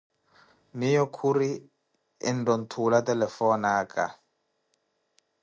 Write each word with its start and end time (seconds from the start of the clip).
Miyo 0.77 1.03
khuri, 1.17 1.49
entta 2.31 2.51
onthuula 2.55 2.99
telefoni 3.09 3.67
aka. 3.79 4.05